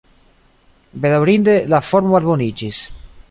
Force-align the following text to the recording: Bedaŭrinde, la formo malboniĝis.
Bedaŭrinde, 1.03 1.55
la 1.75 1.83
formo 1.91 2.15
malboniĝis. 2.17 2.81